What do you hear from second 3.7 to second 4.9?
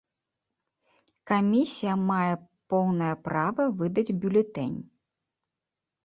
выдаць бюлетэнь.